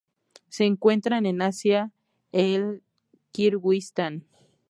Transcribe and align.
Se 0.49 0.65
encuentran 0.65 1.27
en 1.27 1.43
Asia: 1.43 1.91
el 2.31 2.81
Kirguistán. 3.31 4.25